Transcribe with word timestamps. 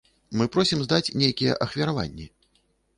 Мы 0.39 0.47
просім 0.55 0.79
здаць 0.87 1.13
нейкія 1.25 1.61
ахвяраванні. 1.69 2.31